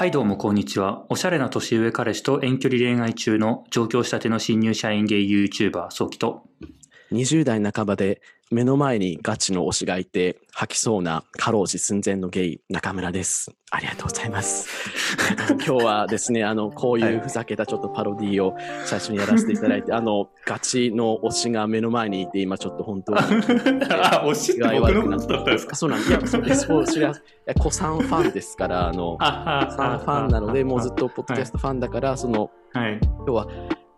[0.00, 1.04] はいどうもこんにちは。
[1.10, 6.44] おしゃれな年上彼氏と遠距離恋愛中の上京したての新入社員ゲイ YouTuber 早期と
[7.12, 8.20] 20代半ばで
[8.52, 13.52] 目の前にガチの推しがいて吐きそうな過労死寸前のゲイ中村です。
[13.70, 14.68] ありがとうございます。
[15.64, 23.18] 今日はですね、あの、こういうふざけたちょっとパロディを最初にやらせていただいて、 あの、ガチの推しが目の前にいて今ちょっと本当に。
[23.90, 25.76] あ、推しって僕のことだったんですか？
[25.76, 26.66] そうなんいや、そうです。
[26.66, 27.14] そうそれはい
[27.46, 32.98] や、子さんファンですから、あの、あ子さんファンなので、もうずっとポッドキャストファンだから、その、はい。
[33.00, 33.46] 今日は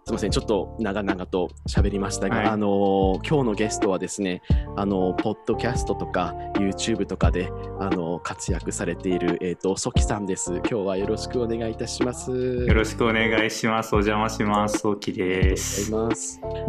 [0.04, 4.42] すみません、ちょっと長々と喋りましたが、はいあの今日のゲストはですね、
[4.76, 10.54] あのポッドキャストとか YouTube とかであの活躍されているえっ、とソキさんです。
[10.54, 12.32] 今日はよろしくお願いいたします。
[12.32, 13.94] よろしくお願いします。
[13.94, 14.78] お邪魔します。
[14.78, 15.92] ソキです。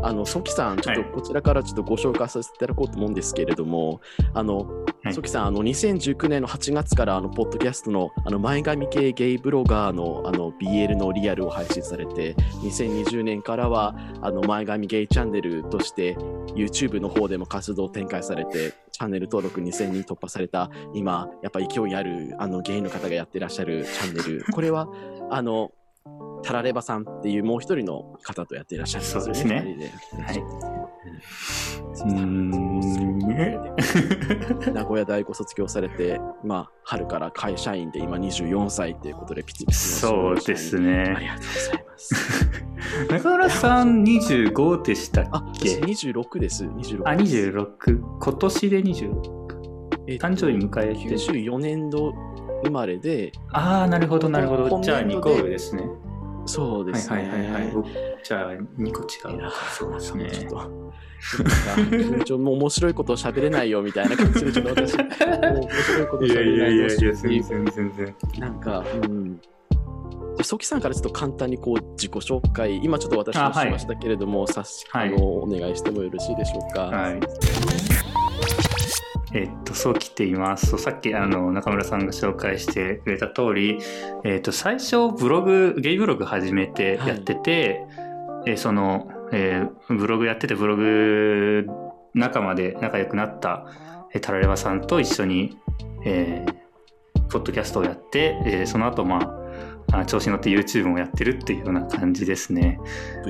[0.03, 3.99] あのソキさん、ちょっとはいこちらからちょっとご紹介させていただこうと思うんですけれども、
[4.35, 4.59] あの、
[5.03, 16.15] はいソキさん、あの2019年の8月からあのポッドキャストのあの前髪系ゲイブロガーのあの BL のリアルを配信されて、2020年からはあの前髪ゲイチャンネルとして
[16.55, 24.87] YouTube の方でも活動を展開されて、チャンネル登録2000人突破された今、やっぱ勢いあるあのゲイの方がやってらっしゃるチャンネル、これは
[25.31, 25.71] あの
[26.43, 29.77] タラレバさんっていうもう一人の方とやっていらっしゃるんですよね。
[31.93, 32.27] そうです
[33.25, 33.72] ね。
[34.73, 41.27] 名古屋大学卒業されて、まあ、春から会社員で今24歳ということで、ピチピチのそうですあねり。
[41.27, 42.15] がとうございます。
[43.09, 46.65] 中村さん25でしたっあ、け私26です。
[46.65, 47.35] 26あ、です。
[47.49, 47.99] 26。
[48.19, 49.43] 今年で26。
[50.07, 50.99] えっと誕生日迎えて。
[51.15, 52.13] 94年度
[52.65, 54.67] 生まれで、ああ、なるほど、なるほど。
[54.67, 55.83] 今じゃあ2年度で個上ですね。
[56.45, 57.17] そうですね。
[57.17, 57.71] はいはいはいはい。
[57.73, 57.89] 僕
[58.23, 59.33] じゃあ2個違。
[59.33, 60.29] いうやそうですね。
[60.31, 60.93] ちょっと。
[62.25, 68.15] ちょもう面白いことを喋れないよみたいな感じで、ちょっと私、もう面白いこと喋れないやいやいや、いう全然全然。
[68.39, 69.41] なんか、うん。
[70.41, 76.87] ソキさんからちょっと簡単にこう自己紹介、今ちょっと私もしましたけれども、さしはいあのお願いしてもよろしいでしょうか？
[76.87, 77.19] はい。
[79.33, 80.77] えっと、そう来ています。
[80.77, 83.79] さっきあの中村さんが紹介してくれた通り、
[84.23, 87.85] えっと、最初ブログ、ゲイブログ始めてやってて、
[88.45, 91.65] えーその、えーブログやっててブログ
[92.13, 93.65] 仲間で仲良くなった、
[94.13, 95.57] えータラレバさんと一緒に、
[96.05, 96.53] えー
[97.29, 99.42] ポッドキャストをやって、えーその後まあ、
[99.93, 102.79] あ調子に乗って YouTube もやってるっていうような感じですね。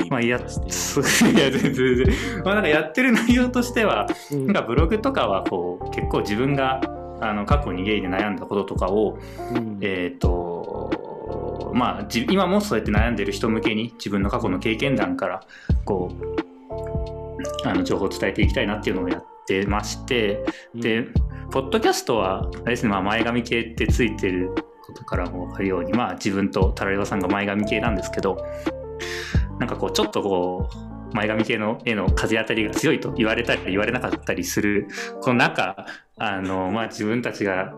[0.09, 2.07] まあ、やいや、全然。
[2.45, 6.81] まあ、なんかやってる内容としては、うんなんかブログとかはこう結構自分が
[7.21, 9.17] あの過去にゲイで悩んだこととかを、
[9.53, 15.41] うんえっ、とまあじ今もそうやって悩んでる人向けに自分の過去の経験談から
[15.85, 20.45] こうあの情報を伝えていきたいなっていうのをやってまして、
[20.75, 21.07] で、
[21.51, 24.53] ポッドキャストはあれですね、まあ、前髪系ってついてる
[24.93, 28.45] ことからも分かるようにまあ自分とタラレバさんが前髪系なんですけど
[29.59, 30.69] なんかこうちょっとこ
[31.11, 34.87] う前髪系の絵の風当たりが強いと言われたり言われなかったりする
[35.21, 35.85] この中
[36.17, 37.73] あの、まあ、自分たちが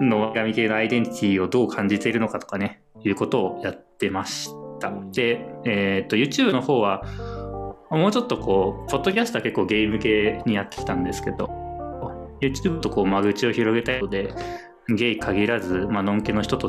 [0.00, 4.50] の前髪系のアイデンティティをどう感じているのかとかねいうことをやってまし
[4.80, 4.92] た。
[5.12, 7.04] で、えー、と YouTube の方は
[7.90, 11.48] もうちょっとこうポッドキャストは結構ゲーム系にやってきたんですけど
[12.40, 14.34] YouTube とこう間口を広げたいので
[14.88, 16.68] ゲイ限らず、まあのんけの人た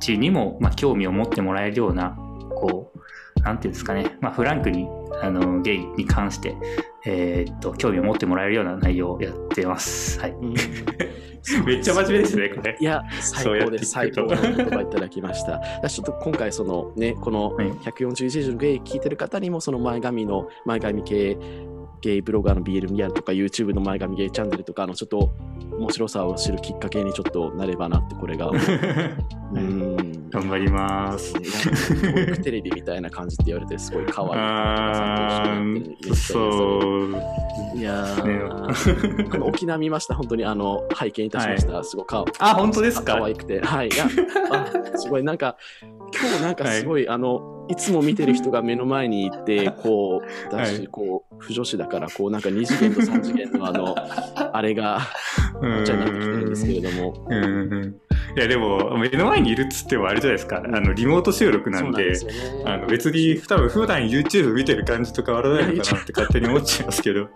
[0.00, 2.16] ちにも、まあ、興味を持ってもらえるような
[2.56, 4.86] こうなんていうんですかね、まあ、フランクに
[5.20, 6.56] あのゲイに関して、
[7.06, 10.20] えーっと興味を持ってもらえるような内容をやってます。
[10.20, 10.54] はい、うん
[11.66, 12.76] めっちゃ真面目ですねこれ。
[12.78, 13.86] いや、最高です。
[13.86, 15.60] 最高の言葉いただきました。
[15.88, 21.36] ちょっと今回、そのね、このはい141のゲイ聞いてる方にも、その前髪の、前髪系
[22.00, 25.32] ゲイブロガーの BL リアルとか、YouTube の前髪ゲイチャンネルとかのちょっと
[25.82, 28.50] 面白さを知るきっかけにちょっとなればなって、これが。
[29.52, 30.30] うん。
[30.30, 31.34] 頑張ります。
[32.42, 34.32] テレビみたいな感じって言われて、すごい可愛い。
[34.34, 36.78] あーそ
[37.74, 37.78] う。
[37.78, 41.82] いやー、この沖縄見ました、本当にあの拝見いたしました。
[41.84, 43.16] すごいかあ本当ですか？
[43.18, 43.60] 可愛くて。
[43.60, 43.88] はい。
[43.88, 44.06] いや、
[44.52, 53.94] あすごいなんか、今日なんかすごい、あの、いつも見てる人が目の前にいて、 こう、だし、はいこう、不女子だから、こう、なんか2次元と3次元のあの、
[54.52, 55.00] あれが、
[55.78, 57.26] うんじゃなってきてるんですけれども。
[58.34, 62.18] いやでも目の前にいるっつってもあれじゃないですかあのリモート収録なんなんでね。
[62.64, 67.28] あの別に多分普段 YouTube 見てる感じと変わらないのかなって勝手に思っちゃいますけど。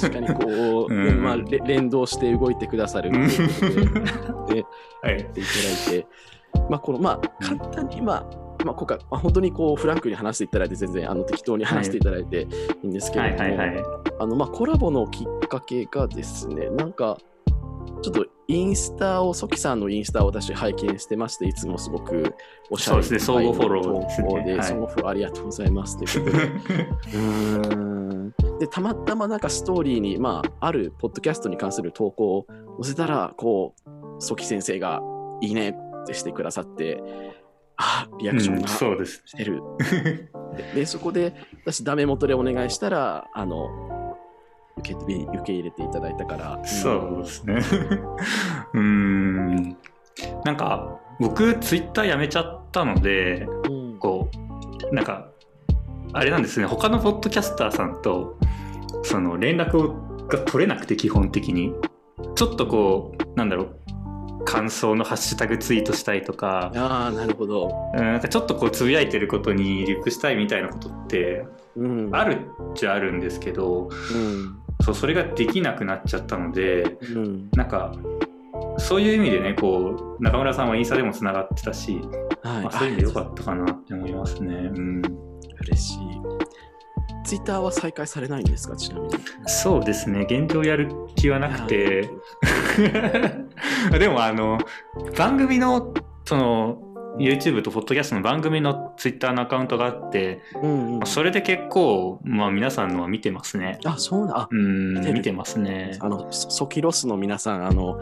[0.00, 4.64] 確かにこう、 うんねまあ、れ連動して動いてくださるで、で
[5.02, 5.18] はい。
[5.18, 6.06] やっていただいて、
[6.70, 12.42] まあ、この、まあ、簡単に、まあ、まあ、今回、まあ、本当にこうフランクに話していただいて、全然あの適当に話していただいて
[12.82, 14.02] いいんですけはれども。
[14.20, 17.18] あのまあ、コラボのきっかけがですね、なんか、
[18.02, 22.34] ちょっとインスタを、ソキさんのインスタを私拝見してまして、いつもすごく
[22.70, 25.98] おしゃれそうですね相互フォローですね相互フォローありがとうございます。
[25.98, 32.46] ということでうーんでたまたまなんかストーリーに、まあ、あるポッドキャストに関する投稿を
[32.82, 35.00] 載せたら、こう、ソキ先生が
[35.40, 37.00] いいねってしてくださって、
[37.76, 39.22] あリアクションうんがそうです。
[39.24, 39.62] してる。
[40.74, 41.34] で、そこで
[41.64, 43.68] 私、ダメ元でお願いしたら、あの、
[44.78, 46.64] 受け受け入れていただいたから。
[46.64, 47.54] そうですね。
[48.74, 49.76] うーん。
[50.44, 53.98] なんか、僕、ツイッターやめちゃったので、うん。
[53.98, 54.30] こ
[54.90, 55.28] う、なんか、
[56.12, 58.38] あれなんですね、他のポッドキャスターさんと、
[59.02, 61.74] その連絡をが取れなくて、基本的に。
[62.34, 67.90] ちょっとこう、なんだろう、感想のハッシュタグツイートしたいとか、ああ、なるほど。
[67.94, 71.46] うんなんかちょっとこうつぶやいてることにリプしたいみたいなことって
[71.76, 72.10] うん。
[72.14, 74.58] あるっちゃあるんですけど、うん。
[74.80, 77.50] そうそれができなくなっちゃったので、うん。
[77.54, 77.92] なんか
[78.78, 82.00] そういう意味でねこう中村さんはインスタでもつながってたし、
[82.42, 82.62] はい。
[82.62, 84.54] まあ、そういう意味でよかったかなって思いますね。
[84.54, 85.02] うん、
[85.60, 85.98] 嬉しい。
[87.24, 89.14] ツイッターは再開されないんですか、ちなみに。
[89.46, 92.08] そうですね現状やる気はなくて
[93.98, 94.58] でもあの
[95.14, 95.92] 番組の
[96.24, 103.78] その YouTube と Podcast の番組の Twitter のアカウントがあって、うんうんまあ、それで結構、まあ、皆さんのは見てますね。
[103.84, 104.40] あ、そうな。
[104.40, 105.96] あうん見てる見てますね。
[106.00, 108.00] あの、ソソキロスの皆さん、あの、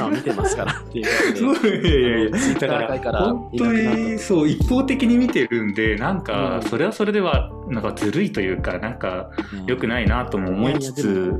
[0.00, 1.80] あ見てますからっていうことで。
[1.88, 9.30] いやいやいやツイッター界から本当にそう一方的に見てるんでなんか、うんそれはそれではなんかずるいというかなんか
[9.66, 11.32] 良くないなとも思いつつ。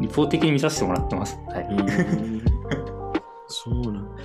[0.00, 1.38] 一方的に見させてもらってます。
[1.48, 1.66] はい、
[3.48, 4.15] そうなん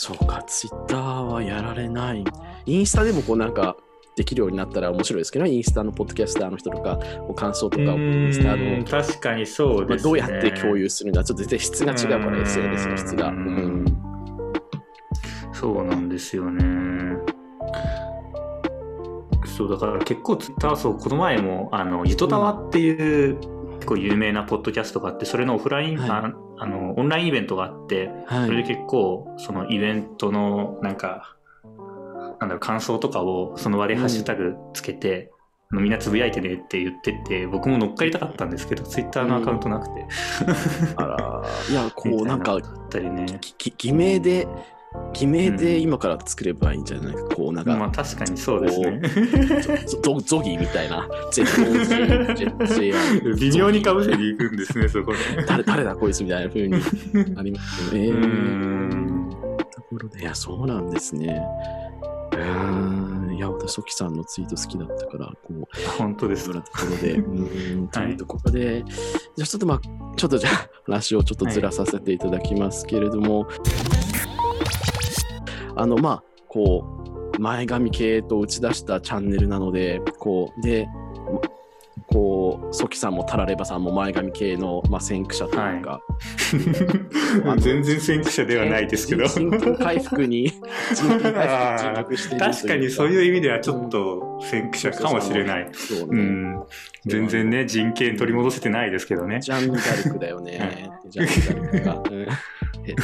[0.00, 2.24] そうか、ツイッターはやられない。
[2.66, 3.76] インスタでもこうなんか
[4.14, 7.00] できるようになったら面白いですけどね、インスタのポッドキャスターの人とか、
[7.34, 10.10] 感想とかをインスタうんの、確かにそうまあ、ですね。
[10.10, 13.32] どうやって共有するんだちょっと質が違うから SNS の質が。
[15.52, 17.18] そうなんですよね。
[19.46, 23.36] そうだから結構ツイッターそうこの前もあのゆとたわっていう、
[23.80, 28.46] 結構有名なポッドキャストがあってそれのオフライン、はいああのオンラインイベントがあってはい。
[28.46, 31.36] それで結構そのイベントのなんか
[32.40, 35.32] なんだろう感想とかをその場でハッシュタグつけて、
[35.72, 40.06] あのみんなつぶやいてねって言ってて僕も乗っかりたかったんですけどツイッターのアカウントなくて、
[40.96, 42.58] あら、いや、こうなんか、
[43.76, 44.46] 偽名で、
[45.14, 49.00] 偽名で今から作ればいいんじゃないか、こうなんか、まあ確かにそうですね。
[49.86, 51.08] ゾゾゾギーみたいな、
[53.38, 56.74] 微妙にかぶせに行くんですねそこで誰誰だこいつみたいな風に
[57.36, 58.08] ありますよね。
[58.08, 59.30] うーん。
[59.70, 61.42] ところで、いや、そうなんですね。
[62.32, 65.64] うーん、いや、私、ソキさんのツイート好きだったから、こう、
[65.98, 68.84] 本当ですところで、 うーん、というところで、
[69.36, 69.80] じゃあちょっとまあ、
[70.16, 73.46] ちょっとじゃあ話をちょっとずらさせていただきますけれども、
[75.76, 76.84] あの、まあ、こ
[77.36, 80.88] う、前髪系と打ち出したチャンネルなので、こう、で、
[82.08, 86.00] こう、ソキさんもタラレバさんも前髪系の、まあ、先駆者というか、
[87.44, 89.24] あの全然先駆者ではないですけど
[89.78, 90.50] 回復に、
[90.94, 95.68] 人権回復に尽力しているという確かにそういう意味ではちょっと先駆者かもしれない。
[95.72, 96.04] そうね。
[96.08, 96.62] うん、
[97.04, 99.40] 全然ね人権取り戻せてないですけどね。
[99.40, 100.90] ジャンヌ・ダルクだよね。
[101.08, 102.10] ジャンヌ・ダルクが。
[102.10, 102.26] うん
[102.84, 102.94] え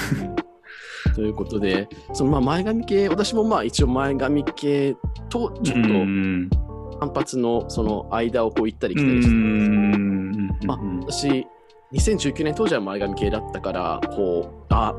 [1.15, 4.97] ということで、そのまあ前髪系、私もまあ一応前髪系
[5.29, 6.65] とちょっうんと
[7.01, 11.47] 反発のその間をこう行ったりう来たりしてたんんですけど、まあ私、
[11.93, 14.95] 2019年当時は前髪系だったから、こう、あ、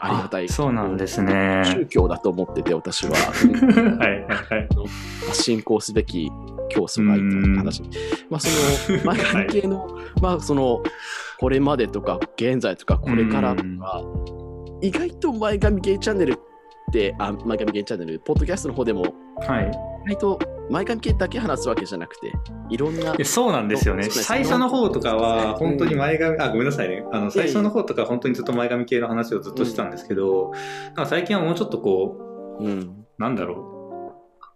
[0.00, 0.46] ありがたい。
[0.46, 1.62] あそうなんですね。
[1.64, 3.12] 宗教だと思ってて、私は。
[3.98, 4.68] はいはいはい。
[5.26, 6.30] まあ信仰すべき
[6.68, 7.24] 教祖がいた
[7.58, 7.82] 話。
[8.30, 9.88] まあその前髪系の、
[10.20, 10.82] まあその
[11.38, 14.02] これまでとか現在とかこれからとか、
[14.80, 16.36] 意外と前髪系チャンネルっ
[16.92, 19.02] て、あ、前髪系チャンネル、ポッドキャストの方でも
[19.40, 19.70] はい
[20.06, 20.38] 意外と
[20.70, 22.32] 前髪系だけ話すわけじゃなくて、
[22.70, 23.14] いろんな。
[23.18, 24.04] えそうなんですよね。
[24.04, 27.04] 最初の方とかはうん本当に前髪、あ、ごめんなさいね。
[27.12, 30.52] あの、最初の方とか本当にずっと前髪系の話をずっとしてたんですけど、
[30.86, 32.16] なんか最近はもうちょっとこ
[32.60, 32.78] うん。
[32.80, 33.77] う、なんだろう、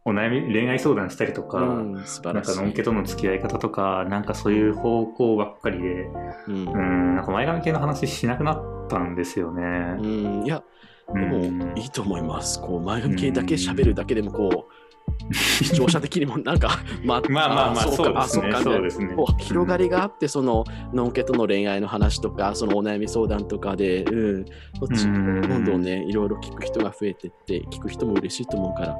[0.04, 2.04] お悩み、恋愛相談したりとか、うん、なん。
[2.42, 6.08] かのんけとの付き合い方とか、なんかそういう方向ばっかりで、
[6.48, 9.62] うんうん、なんか前髪系の話しなくなったんですよね。
[9.98, 10.02] う
[10.42, 10.62] ん、いや、
[11.08, 12.60] うでもんいいと思います。
[12.60, 14.71] こう前髪系だけ喋るだけでもこう、
[15.32, 18.50] 視聴者的にもなんか、 まあ、まあまあまあ、そうですね。
[18.50, 19.14] かそうですね。
[19.38, 24.44] 広がりがあって、その、のんけとの恋愛の話とか、そのお悩み相談とかで、うん、
[24.78, 28.96] そっちうんどんどんね、いろいろ聞く人が増えてって、聞く人も嬉しいと思うから、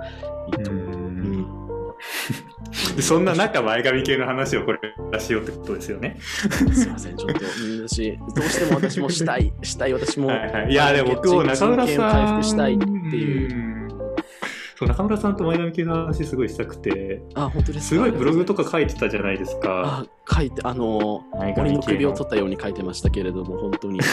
[0.59, 0.85] いいと思う。
[0.85, 1.73] うん
[2.97, 6.17] でそんな中前髪系の話をこれからしようってことですよね。
[6.21, 12.85] すいません、ちょっと、うん私、どうしても私もしたい、したい、私も、はいはい、いやでも僕も中村さん回復したいって
[13.17, 13.72] いう。
[14.83, 17.95] うんそう中村さんと前髪系の話すごいしたくてあ、本当ですか？
[17.95, 20.05] すごいブログとか書いてたじゃないですか。
[20.05, 24.01] あ、書いて、あの、前森の系首を取ったように書いてましたけれども、本当に。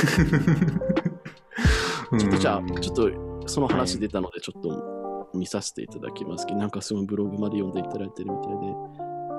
[2.18, 3.10] ちょっとじゃあ、ちょっと
[3.48, 8.58] その話出たので、ちょっと見させていただきますけど、なんかそのブログまで読んでいただいてるみたいで、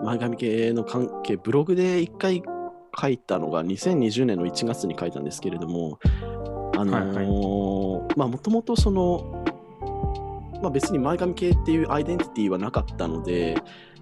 [0.05, 2.43] 前髪系の関係、ブログで一回
[3.01, 5.99] 書いたのが2020年の1月に書いたんですけれども、
[6.77, 9.45] あのーまあもともとその、
[10.63, 13.57] まあ別に前髪系っていうアイデンティティはなかったので、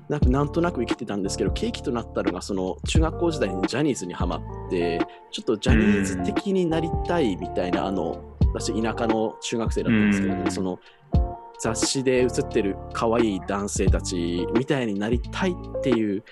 [0.08, 10.78] なんかなんとなく生きてたんですけど、契機となったのが、その中学校時代にジャニーズにハマって、ちょっとジャニーズ的になりたいみたいな、あの、私、田舎の中学生だったんですけれどその
[11.60, 16.24] 雑誌で写ってる可愛い男性たちみたいになりたいっていう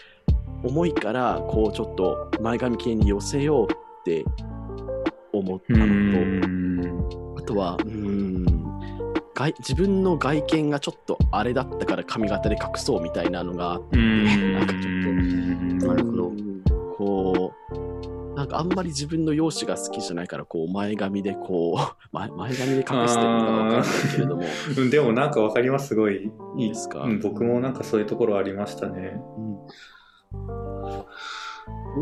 [0.65, 4.25] 思いから、こう、ちょっと前髪系に寄せようって
[5.33, 7.39] 思ったうのと、ん。
[7.39, 8.36] あとは、うーん
[9.37, 16.33] 外自分の外見がちょっとあれだったから髪型で隠そうみたいなのがあって、なんかちょっと、なるほど、
[16.97, 17.53] こ
[18.33, 24.43] う、なんかあんまり自分の容姿が好きじゃないから、こう、前髪でこう、前 前髪で隠してるのかわからないけれども、
[24.79, 24.91] うん。
[24.91, 26.31] でもなんかわかりますすごい。
[26.57, 27.01] いいですか？
[27.03, 29.21] うん僕もなんかそういうところありましたね。
[29.39, 29.57] うん。
[30.35, 31.07] こ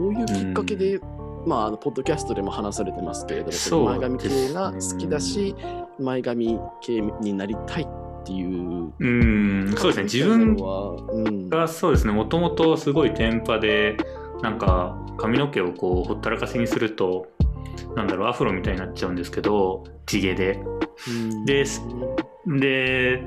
[0.09, 1.01] ういうきっかけで、
[1.47, 5.55] まあ、あのポッドキャストでも話されてますけれども、前髪系が好きだし、
[5.99, 7.87] 前髪系になりたいっ
[8.25, 8.93] ていう。
[8.99, 13.97] うんそうですね自分がそうですねもともとすごいテンパで
[14.43, 17.27] なんか髪の毛をこうほったらかしにすると
[17.97, 20.63] なんだろうアフロみたいになっちゃうんですけど地毛で。
[21.09, 21.83] うんです
[22.47, 23.25] で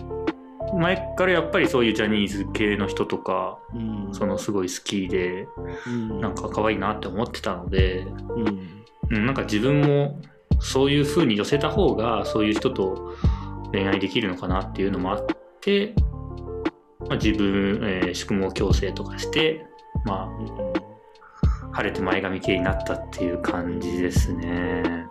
[0.76, 4.10] 前からやっぱりそういうジャニーズ系の人とかうん。
[4.14, 5.48] そのすごい好きで
[5.86, 6.22] うん。
[6.22, 8.84] なんか可愛いなって思ってたので、うん。
[9.10, 10.20] うん、なんか自分も
[10.60, 13.16] そういう風に寄せた方がそういう人と
[13.72, 15.26] 恋愛できるのかなっていうのもあっ
[15.62, 15.94] て、
[17.08, 19.66] まあ、自分、えー宿毛矯正とかして、
[20.06, 25.06] まあ、晴れて前髪系になったっていう感じですね。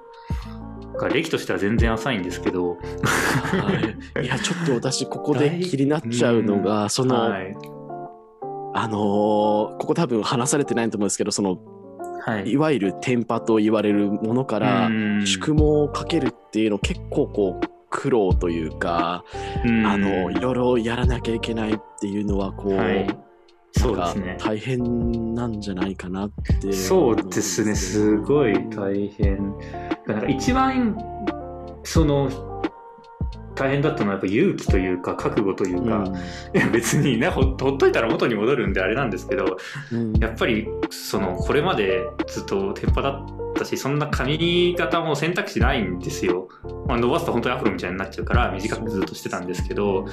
[0.97, 2.79] だから歴としては全然浅いんですけど、は
[4.19, 4.25] い。
[4.25, 7.55] いや、ちょっと私、ここで気になっちゃうのが、その、はい、
[8.75, 11.59] あのーここ多分話されてないと思うんですけど、その、
[12.25, 12.51] はい。
[12.51, 15.27] いわゆるテンパと言われるものから、うん。
[15.27, 19.23] 宿毛をかけるっていうの結構こう苦労というか、
[19.67, 19.87] うん。
[19.87, 23.07] あのいろいろやらなきゃいけないっていうのはこう、はい、
[23.79, 24.37] そうですね。
[24.41, 26.31] 大変なんじゃないかなっ
[26.61, 29.55] てそうですね、すごい大変。
[30.07, 30.97] なんか一番、
[31.85, 32.31] その、
[33.57, 36.05] 大変だったのはやっぱ勇気というか覚悟というか、
[36.55, 39.57] いや別にねほほっといたら元に戻るんであれなんですけど
[39.91, 40.13] うん。
[40.19, 46.49] やっぱりそのこれまでずっとテンパだったしそんな髪型も選択肢ないんですよ、
[46.87, 50.07] まあ、伸ばすと本当にアフロみたいになっちゃうから短くずっとしてたんですけど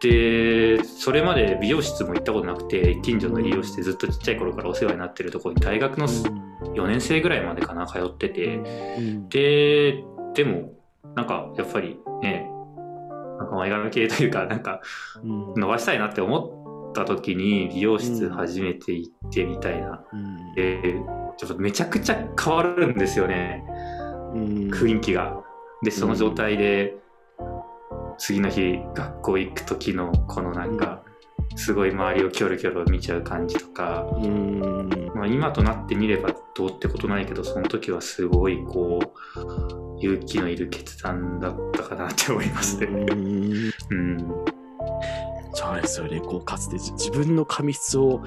[0.00, 8.56] でそれまで美容室も行ったことなくて近所の美容室でずっとちっちゃい頃からお世話になってるところに大学の4年生ぐらいまでかな通ってて。
[8.56, 9.28] うん。
[9.28, 10.02] で
[10.34, 10.72] でも
[11.16, 12.48] なんかやっぱりね
[13.38, 14.80] なんか前髪系というかなんか
[15.22, 15.54] うん。
[15.54, 20.54] 伸ばしたいなって思った時に美容室初めて行ってみたいな、うん。
[20.54, 20.94] で
[21.36, 23.64] ちょっとめちゃくちゃ変わるんですよね。
[24.34, 24.70] うん。
[24.70, 25.42] 雰囲気が。
[25.82, 26.96] でその状態で
[28.18, 31.02] 次の日学校行く時のこのなんか
[31.56, 34.88] すごい周りをキョロキョロ見ちゃう感じとか、うん。
[35.14, 39.00] まあ、今となってみればどうってことないけどその時はすごいこ
[39.36, 42.86] う勇気のいる決断だったかなって思いますね。
[42.86, 43.72] うん。
[43.90, 44.18] うん。
[45.52, 46.20] そうですよね。
[46.20, 48.22] こうかつて自自分の髪質を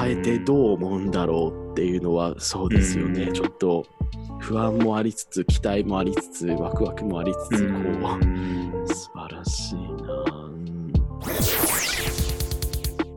[0.00, 3.32] 変えてどう思うんだろうっていうのはそうですよね、うん。
[3.32, 3.86] ちょっと
[4.40, 8.37] 不安もありつつ期待もありつつワクワクもありつつこう、うん
[8.88, 9.82] 素晴らしいな、
[10.42, 10.92] うん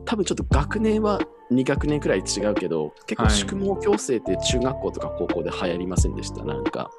[0.04, 3.32] 多分ちょっと学年は2学年くらい違うけど結構はい。
[3.32, 6.44] 宿毛矯正って中学校とか高校で流行りませんでした？
[6.44, 6.90] なんか。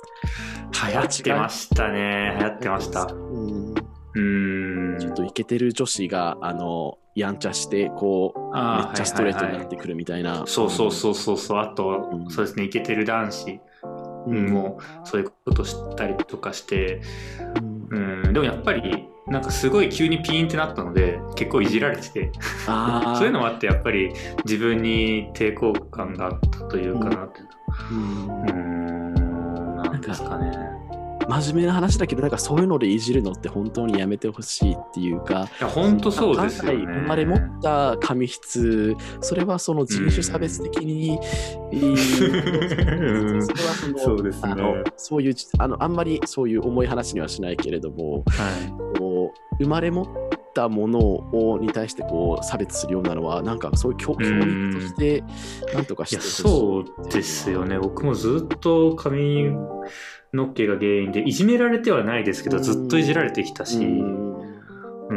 [0.89, 2.35] 流行ってましたね。
[2.39, 3.03] 流行ってました。
[3.05, 3.75] うん。
[4.15, 4.97] うん。
[4.99, 11.59] ちょっとイケてる女子があのやんちゃしてこうめあっちゃストレートにはいはいはいなってくるみたいな、そうそうそうそうそう。
[11.59, 12.29] あと、うん。
[12.31, 12.63] そうですね。
[12.63, 13.59] イケてる男子
[14.25, 14.49] うん。
[14.51, 17.01] もそういうことしたりとかして
[17.61, 22.31] うんうんでもやっぱりなんかすごい急にピーンってなったので結構いじられてて。
[22.65, 24.13] そういうのもあってやっぱり
[24.45, 27.41] 自分に抵抗感があったというかなって。
[27.91, 28.27] うん。
[28.27, 30.51] うーんなんですかね
[31.27, 36.85] 真面目な話だけど、なんかそういうのでいじるのって本当にやめてほしいっていうか、いや本当そうですよね。
[36.85, 41.19] 生まれ持った髪質、それはその人種差別的に、
[41.71, 43.37] い いそれは
[43.79, 48.49] そのそうですねあのそういうあの、あんまりそういう重い話にはしないけれども、は
[48.93, 48.99] い。
[48.99, 50.05] こう生まれ持っ
[50.53, 55.23] たものをに対してこう差別するようなのは、なんかそういう教教育として、
[55.73, 57.79] なんとかしてほしいそうですよね。
[57.79, 59.51] 僕もずっと髪
[60.33, 65.13] の毛が原因で、いじめられてはないですけど、ずっといじられてきたし、う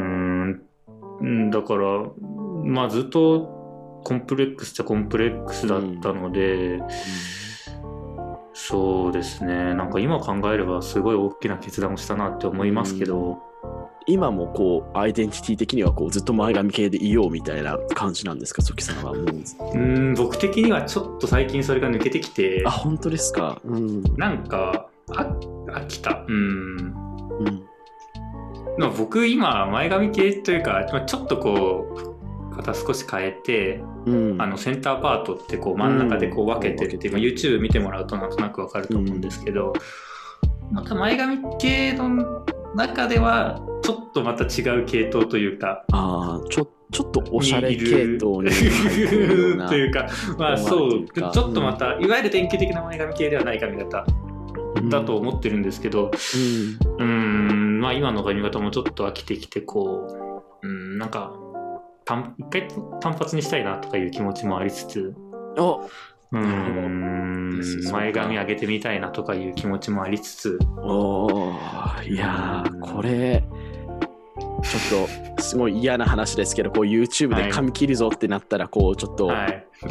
[1.26, 2.04] んだから、
[2.64, 6.80] まあずっとコンプレックスっちゃコンプレックスだったので、
[8.52, 9.74] そうですね。
[9.74, 13.38] なんか今考えればすごい大きな決断をしたなって思いますけど、
[14.06, 19.24] 今もこうアイデンティティ的にはこうずっと前髪系でいようみたいな感じなんですか、ソキさんはもう。
[19.74, 23.60] うん、僕的にはちょっと最近それが抜けてきてあ、、本当ですか。
[23.64, 24.02] うん。
[24.16, 25.26] なんか、あ
[25.68, 26.24] 飽きた。
[26.26, 26.76] うん。
[27.38, 27.66] うん。
[28.78, 32.14] まあ、僕今前髪系というかまあちょっとこ
[32.52, 39.72] う肩少し変えてうん、あのセンターパートってこう真ん中でこう分けてって、うんまあ YouTube 見てもらうとなんとなく分かると思うんですけど、
[40.70, 42.46] また前髪系の
[42.76, 48.50] 中ではちょっとまた違う系統というかああ、ちょちょっとおしゃれ系統に
[49.66, 50.06] というか
[50.38, 54.06] まあそうちょっとまた、いわゆる典型的な前髪系ではない髪型
[54.84, 60.08] だと思ってるんですけど、うーん、まあ今の髪型もちょっと飽きてきて、こ
[60.62, 61.32] う、うん、なんか、
[62.04, 62.68] 単一回
[63.00, 65.14] 単発にしたいなとかいう気持ちもありつつ、
[65.56, 65.62] うん。
[65.62, 65.88] お
[66.32, 67.60] うん、
[67.92, 73.44] 前髪上げてみたいなとかいう気持ちもありつつ、おーいやー、これ、
[74.62, 79.66] ちょっとすごい嫌な話ですけど、こう YouTube で髪切るぞってなったら、こうちょっと、はい。
[79.80, 79.86] フ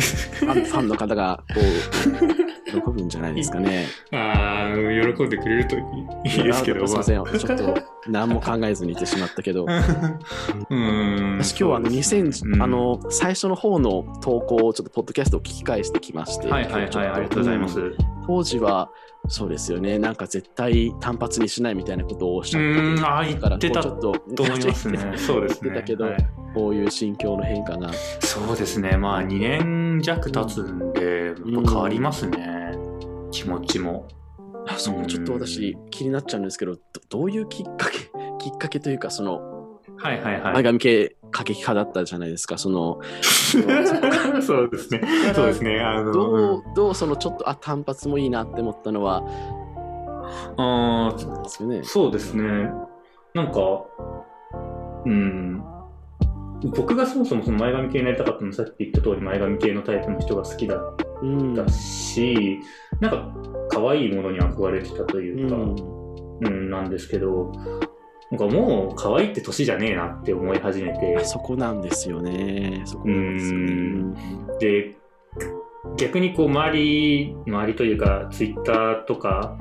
[0.45, 3.85] ァンファンの方がこう 喜ぶんじゃないですかね。
[4.11, 5.79] ああ、喜んでくれるとい
[6.23, 9.65] いですけど、あすいません、ちょっと何も考えずに言ってしまったけど。
[9.65, 11.37] うーん。
[11.37, 17.79] 私今日はあの2000、うんあの最初の方の投稿をちょっとポッドキャストを聞き返してきまして、はいはいはい、ありがとうございます。
[17.79, 17.95] んう
[18.27, 18.89] 当時は
[19.27, 24.99] そうですよね、なんか絶対単発にしないみたいなことをおっしゃってーん、ああ、言だからってたこうちょっとと思いますね。
[25.17, 25.69] そうですね。
[25.69, 27.91] 言ってたけどはいこういう心境の変化が。
[28.21, 32.64] そうですね、まあ2年弱経つんで、やっぱ変わりますね、
[33.35, 34.07] 気持ちも。
[34.67, 37.97] あそこちょっと私気になっちゃうんですけど、どどういうきっかけ、
[38.39, 40.53] きっかけというか、そのはいはいはい。
[40.53, 42.99] 前髪系過激派だったじゃないですか、その
[44.41, 45.01] そうですね。
[45.35, 45.79] そうですね。
[45.81, 49.21] あの、どう、どうそのちょっと、あ、単発もいいなって思ったのは、
[50.57, 51.81] あーなんですよね。
[51.83, 52.71] そうですね。
[53.33, 53.85] なんか、
[55.05, 55.63] うん。
[56.75, 61.55] 僕がそもそもその前髪系になりたかったのはさっき言った通り前髪系のタイプの人が好きだっうん。
[61.55, 62.59] たし、
[62.99, 63.33] なんか
[63.69, 67.51] 可愛いものに憧れてたというか、うんうん、なんですけど、
[68.31, 72.81] なんかもう可愛いって年じゃねえなって思い始めてあ、そこなんですよね。
[72.85, 74.57] そこなんですよね。
[74.59, 74.95] で、
[75.97, 79.57] 逆にこう周り、周りというか、ツイッターとか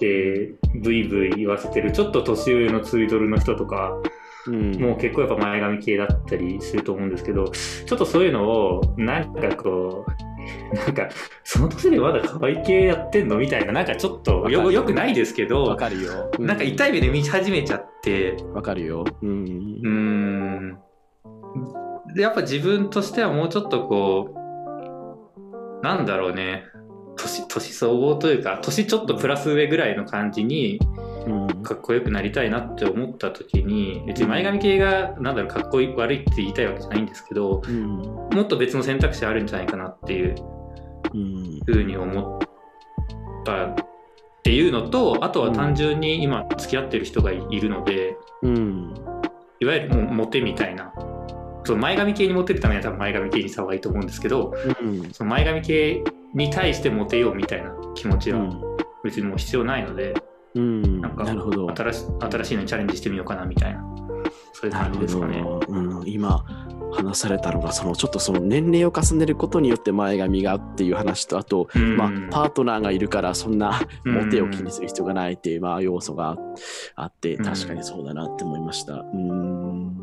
[0.00, 3.96] でブイブイ言わせてるちょっと年上のツイドルの人とか、
[4.46, 4.80] うん。
[4.80, 10.29] もう結構やっぱ前髪系だったりすると思うんですけど、ちょっとそういうのを、なんかこう、
[10.86, 11.08] なんか、
[11.44, 13.38] その年でまだ可愛い系やってんの？
[13.38, 16.30] みたいな、なんかちょっとよよくないですけわど、かるよ。
[16.38, 19.04] うなんか痛い目で見始めちゃって、わかるよ。
[19.22, 19.44] うん。
[19.44, 20.78] うーん。
[22.14, 26.64] で、やっぱ自分としてはもうちょっとこう、なんだろうね、
[27.16, 31.09] 年、年相応というか、年ちょっとプラス上ぐらいの感じに、うん。
[31.62, 37.96] かっこよくなりたいなって思った時に、別に前髪系が、なんだろう、かっこいい悪いって言いたいわけじゃないんですけど、うん。
[38.32, 40.34] もっと別の選択肢あるんじゃないかなっていう
[41.14, 41.60] うん。
[41.66, 43.74] ふうに思ったっ
[44.42, 48.94] ていうのと、あとは単純に今付き合ってる人がいるので、うん。
[49.60, 50.92] いわゆるもうモテみたいな。
[51.64, 55.10] その前髪系にモテるためには多分前髪系にした方がいいと思うんですけど、うん。
[55.12, 56.02] その前髪系
[56.34, 58.60] に対してモテようみたいな気持ちはうん。
[59.02, 60.14] 別にもう必要ないので、
[60.54, 61.00] うん。
[61.00, 61.68] なんかなるほど。
[61.74, 63.84] 新し新しいのにチャレンジしてみようかなみたいな、
[64.52, 65.42] そういう感じですかね。
[65.42, 66.44] ど、うん、今
[66.92, 76.36] 話されたのがそのちょっとその年齢を重ねることによって前髪がっていう話とあと、うんまあ、パートナーがいるからそんなうんモテを気にする必要がないっていう、まあ、要素が
[76.96, 78.94] あってうん確かにそうだなって思いました。
[78.94, 79.96] うーん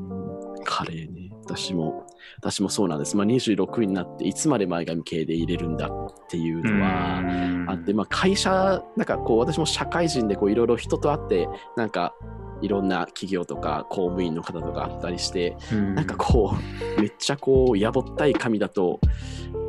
[0.63, 1.16] カレーね
[1.47, 2.05] 私も
[2.41, 5.89] 私もそうなんです、まあ、26になっていつまで前髪系で入れるんだっ
[6.29, 7.69] ていうのは、うん。
[7.69, 12.13] あって、まあ、会社、なんかこう、私も社会人でこういろいろ人と会って、なんか
[12.62, 15.95] いろんな企業とか公務員の方とかあったりして、うん。
[15.95, 16.53] なんかこ
[16.97, 18.99] う、めっちゃこう、やぼったい紙だと、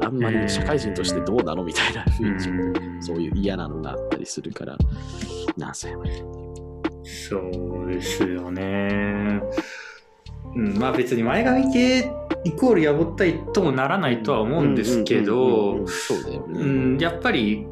[0.02, 1.64] あんまり社会人としてどうなの？
[1.64, 2.36] みたいな風に、う
[2.98, 3.02] ん。
[3.02, 4.76] そういう嫌なのがあったりするから、
[5.56, 5.88] なんせ、
[7.04, 9.40] そうですよね。
[10.58, 12.10] うん、まあ別に前髪系
[12.44, 15.86] イコールやぼったいともならないとは思うんですけど
[16.98, 17.66] やっぱり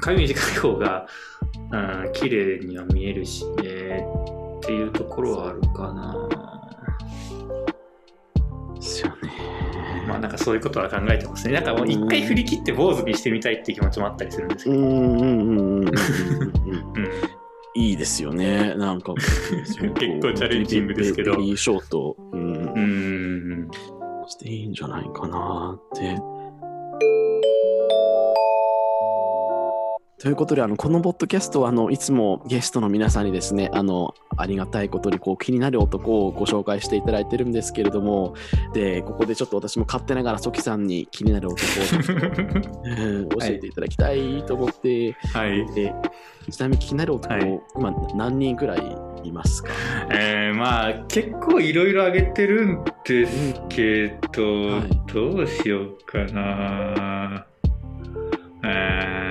[0.00, 1.06] 髪短い方が、
[1.72, 1.76] う
[2.08, 4.06] ん、綺麗には見えるしね
[4.58, 6.28] っていうところはあるかな。
[8.74, 9.30] ですよね。
[10.08, 11.54] まあなんかそういうことは考えてますね。
[11.54, 14.76] なんかもう一回振り切って坊主にしてみたいっていう気持ちもあったりするんですけど。
[14.76, 15.94] うんうんうんうんうんうんうん。
[16.94, 17.39] うん
[17.74, 18.74] いいですよね。
[18.74, 23.70] なんか、 結構チャレンジングですけどベリーショート、うん、うん。
[24.26, 26.16] していいんじゃないかなって。
[30.20, 38.34] ということで、あのこのポッドキャストはあのいつもゲストの皆さんにですね、あのありがたいことにこう気になる男をご紹介していただいてるんですけれども、
[38.74, 45.66] でここでちょっと私も勝手ながらソキさんに気になる男を、 うん教えていただきたいと思って、はい。
[45.74, 45.94] で
[46.50, 47.60] ちなみに気になる男、はい。
[47.76, 49.70] 今何人くらいいますか？
[50.10, 55.12] えー、まあ結構いろいろあげてるんですけど、はい。
[55.14, 57.46] どうしようかな。
[58.62, 59.29] えー、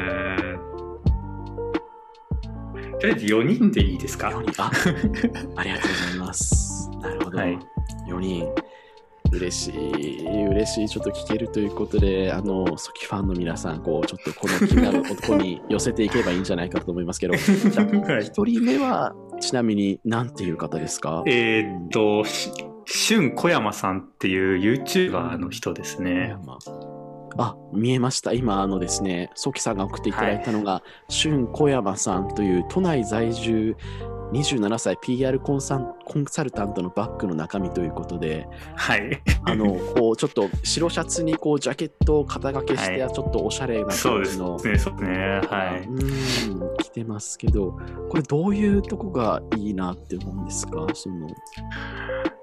[3.00, 4.62] とりあえず4人でいいですか？4人。
[4.64, 4.72] あ
[5.56, 6.90] ありがとうございます。
[7.02, 7.38] なるほど。
[7.38, 7.58] はい。
[8.08, 8.48] 4人。
[9.32, 18.24] 嬉しい、嬉しい、ちょっと聞けるということで、あの、ソキファンの皆さん、こう、ちょっとこの気になる男に寄せていけばいいんじゃないかと思いますけど、 じゃあ、はい。
[18.24, 21.22] 1人目は、ちなみに何ていう方ですか？
[21.28, 22.50] えーっと、し
[22.88, 26.36] 俊小山さんっていう YouTuber の人ですね。
[27.42, 28.34] あ、見えました。
[28.34, 33.78] 今、あのですね、ソキさんが送っていただいたのが、俊小山さんという都内在住
[34.32, 39.22] 27歳 PR コンサンコンサルタントのバッグの中身ということで、はい。
[39.44, 44.72] あの、こう、ちょっと白シャツにこう、ジャケットを肩掛けして、はちょっとおしゃれなそうです感じの。
[44.72, 44.78] ね。
[44.78, 45.42] そうですね。
[45.50, 45.88] はい。
[45.88, 47.78] うーん、着てますけど、
[48.10, 50.88] これどういうとこがいいなって思うんですか？
[50.94, 51.28] その、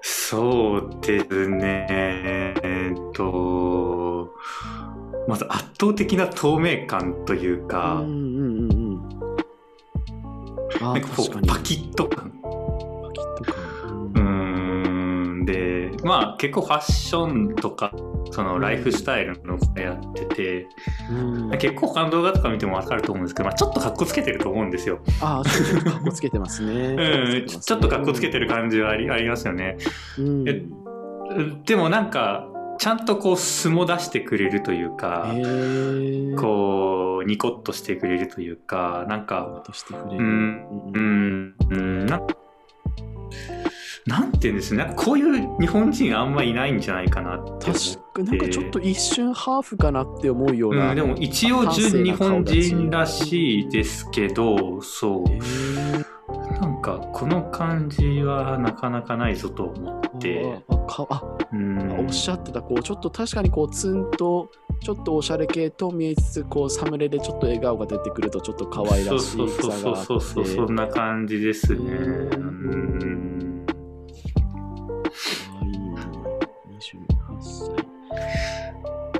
[0.01, 1.85] そうですね。
[1.89, 4.33] えーっと、
[5.27, 8.36] まず圧倒的な透明感といううか、うん。
[10.81, 11.23] なんかこ。
[11.23, 12.31] うパキッと感。
[12.41, 12.47] パ
[13.13, 13.53] キッとか。
[14.15, 15.45] うん。
[15.45, 17.91] で、まあ結構ファッションとか、
[18.31, 20.67] そのライフスタイルのことやってて、
[21.09, 24.99] うん結構他の動画とか見てもわかると思うんですけど、まあちょっと格好つけてると思うんですよ。
[25.21, 26.95] ああ、ちょっとかっこつけてますね。
[27.41, 27.47] うん。
[27.47, 29.77] ちょっと格好つけてる感じはありありますよね。
[30.17, 30.47] うん。
[30.47, 30.63] え
[31.65, 35.33] でもなんか、ちゃんとこう素も出してくれるというか、
[36.39, 39.63] こうニコッとしてくれるというかなんか。
[40.09, 42.21] うんうんな
[44.07, 44.77] なんていうんですね。
[44.77, 47.79] なんかこういう日本人あんまいないんじゃないかなって確
[48.13, 50.91] かなんかちょっと一瞬ハーフかなって思うような。
[50.91, 60.61] うん、でも一応純日本人らしいですけどそうなんかこの感じはなかなかないぞと思って。
[60.67, 62.05] あかあうん。
[62.05, 70.05] おっしゃってたこうちょっと確かにこうツンとちょっとおしゃれ系と見えつつこうサムネでちょっと笑顔が出てくるとちょっっと可愛らしそういそうそう草があって。
[70.05, 71.79] そうそうそんな感じですね。
[71.79, 71.85] う
[72.37, 73.65] ん。
[73.65, 73.73] 可
[75.59, 75.73] 愛い
[76.77, 77.87] 28歳。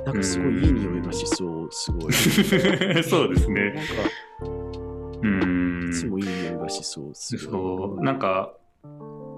[0.06, 1.68] なんかすごいいい匂いがしそう。
[1.72, 2.12] すごい。
[3.02, 3.72] そうですね。
[3.74, 4.57] なんか
[5.22, 5.88] うん。
[5.90, 8.04] いつもいい匂いがしそうすそう。
[8.04, 8.54] なんか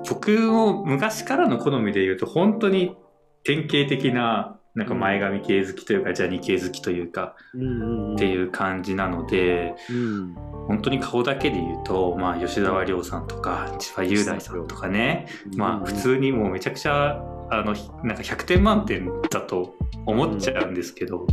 [0.09, 2.97] 僕も昔からの好みで言うと本当に
[3.45, 10.35] 典型的ななんか前髪系好きというか、ジャニー系好きというかっていう感じなのでうん。
[10.69, 19.75] 本当に顔だけで言うと、まあ、吉沢亮さんとか千葉雄大さんとかね、まあ普通にもうめちゃくちゃあのなんか100点満点だと
[20.07, 21.27] 思っちゃうんですけど、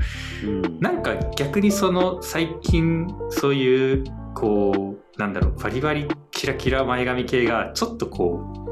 [0.43, 0.79] うん。
[0.79, 4.03] なんか逆にその最近そういう
[4.37, 8.67] こうなんだろうバリバリキラキラ前髪系がちょっとこう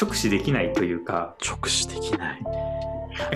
[0.00, 1.34] 直視できないというか。
[1.44, 2.42] 直視できない。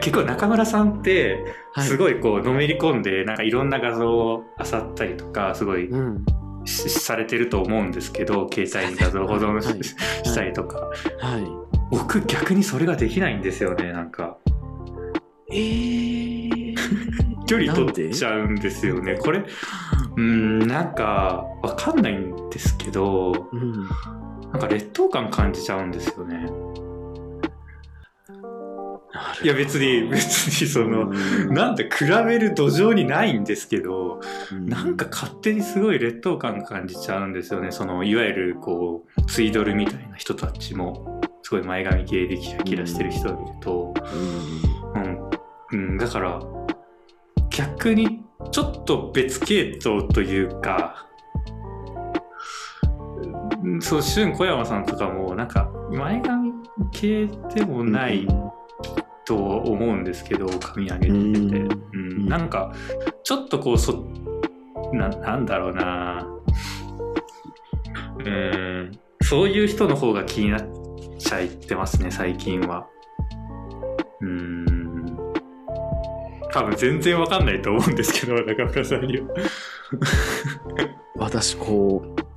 [0.00, 1.88] 結構中村さんってはい。
[1.88, 6.24] すごいこうのめり込んでなんかいろんな画像を漁ったりとかすごいうん。
[6.64, 9.94] しされてると思うんですけど携帯に画像保存し,、
[10.34, 10.78] たりとか。
[11.18, 11.46] はい。
[11.90, 14.36] 僕逆にそれができないんですよねなんか。
[15.50, 16.67] えー、
[17.48, 19.16] 距離取っちゃうんですよね。
[19.16, 19.42] これ
[20.16, 23.88] うんなんかわかんないんですけどうん
[24.52, 26.46] なんか劣等感感じちゃうんですよね。
[29.42, 31.06] いや別に別にその、
[31.52, 34.20] なんて比べる土壌にないんですけど、
[34.52, 37.70] なんか勝手にすごい劣等感感じちゃうんですよね。
[37.70, 43.94] そのいわゆるこうツイドルみたいな人たちもすごい前髪系でキラキラしてる人を見ると、
[44.94, 45.30] うん。
[45.70, 46.40] うん、だから
[47.58, 51.08] 逆にちょっと別系統というか
[53.64, 56.52] うんそう俊小山さんとかもなんか前髪
[56.92, 58.28] 系でもない
[59.26, 62.26] と思うんですけど髪上げてて、うん。
[62.28, 62.72] なんか
[63.24, 64.06] ちょっとこうそ
[64.92, 66.26] ななんだろうな。
[68.24, 68.98] うん。
[69.22, 70.68] そういう人の方が気になっ
[71.18, 72.86] ちゃいってますね最近は。
[74.20, 74.77] うん
[76.52, 79.26] 多分全然わかんないと思うんですけど 中村さんには。
[81.16, 82.28] 私こう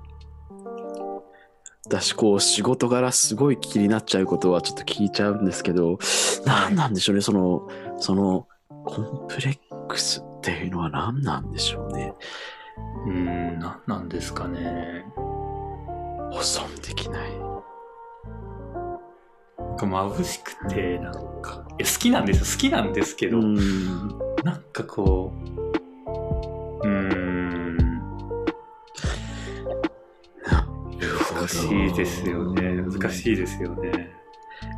[1.86, 6.00] 私こう仕事柄すごい気になっちゃうことはちょっと聞いちゃうんですけど
[6.45, 8.47] 何なんでしょうねそのその
[8.86, 12.13] コンプレックスっていうのは何なんでしょうね。
[13.06, 15.06] うん何なんですかね。
[16.32, 17.51] 保存できない
[19.77, 21.65] 眩しくてなんか。
[21.79, 22.45] いや好きなんですよ。
[22.45, 23.55] 好きなんですけど、うん。
[24.43, 25.34] なんかこ
[26.84, 27.77] ううーん。
[31.34, 32.81] 難しいですよね。
[32.84, 34.20] 難しいですよね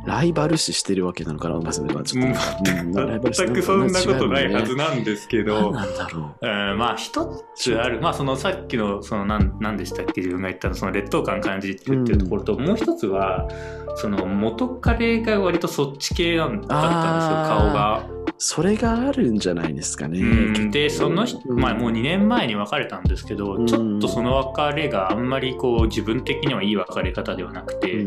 [0.06, 2.92] ライバル視してるわけなのかな、まあ、それはちょっと、うん。
[3.32, 6.46] 全くそんなことないはずなんですけど、何なんだろう。
[6.74, 8.00] んまあ一つある。
[8.00, 13.48] まあそのさっきのその何何でしたっけ自分が言ったのその劣等感感じるっていうところと、もう一つは
[13.96, 18.06] その元彼が割とそっち系なんだったんですよ顔が。
[18.08, 18.14] う。
[18.36, 20.18] それがあるんじゃないですかね。
[20.20, 20.70] うん。
[20.70, 21.60] でその人、うん。
[21.60, 23.66] まあもう2年前に別れたんですけど、うん。
[23.66, 28.04] ちょっとその別れがあんまりこう自分的にはいい別れ方ではなくて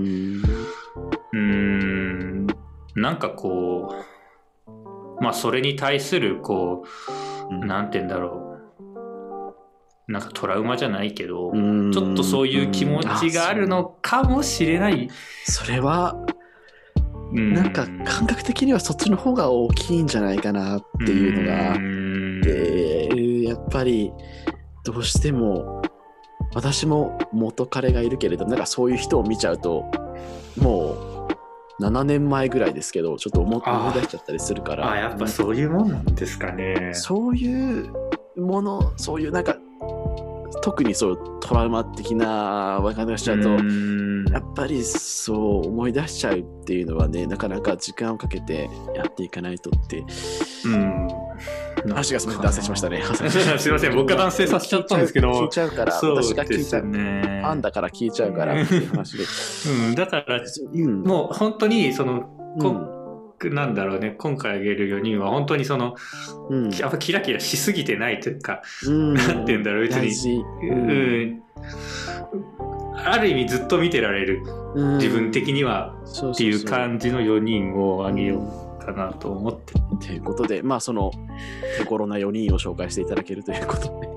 [3.08, 3.90] なんかこ
[4.68, 6.84] うまあそれに対するこ
[7.50, 8.44] うなんて言うんだろ
[10.08, 10.12] う。
[10.12, 11.92] なんかトラウマじゃないけど、うん。
[11.92, 15.10] ちょっとそういう気持ちがあるのかもしれない。
[15.46, 16.18] それは
[17.32, 17.54] うん。
[17.54, 24.12] なんか感覚的にはそっちの方が大きいんじゃないかなっていうのがあっんてやっぱり
[24.84, 25.82] どうしても
[26.54, 29.86] 私も元彼がいるけれどなんかそういう人を見ちゃうと
[30.58, 31.07] もう
[31.80, 36.92] 7年前ぐらいですけどちょっと思い出しちゃったりするからあやっぱそういうもんなんですかね。
[36.94, 37.92] そういう
[38.36, 39.58] ものそういうなんか
[40.62, 50.04] 特にそうトラウマ的な分かりがしちゃうと、うんやっぱりそう思い出しちゃうっていうのはねなかなか時間をかけてやっていかないとって。
[50.66, 51.08] うん。
[51.90, 53.04] 話がすみません脱線しましたね。
[53.60, 57.42] すいません、僕が男性させちゃったんですけど、聞いちゃうからそう私が聞いちゃうね。
[57.44, 59.24] ファンだから聞いちゃうからっていう話で。
[59.90, 60.42] うん、だから、
[60.74, 61.04] うん。
[61.04, 62.22] もう本当に、その、
[62.60, 63.54] こうん。
[63.54, 65.96] なんだろうね、今回あげる4人は本当にその、
[66.50, 66.70] うん。
[66.72, 69.14] キラキラしすぎてないというか、うん。
[69.14, 69.82] なんて言うんだろう。
[69.84, 70.44] 別に。
[70.64, 71.44] う、ん、
[73.12, 74.44] ある意味ずっと見てられる、
[74.76, 75.96] うん自分的には
[76.32, 79.74] っていう感じの4人をあげようかなと思って。
[80.06, 81.12] ということでまあその
[81.80, 84.08] 手頃な4人を紹介していただけるということで